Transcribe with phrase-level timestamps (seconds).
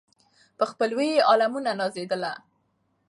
[0.57, 2.31] په خپلوي یې عالمونه نازېدله